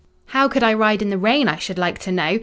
[0.29, 2.39] "How could I ride in the rain, I should like to know.